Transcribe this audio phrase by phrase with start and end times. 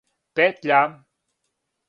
[0.39, 0.79] петља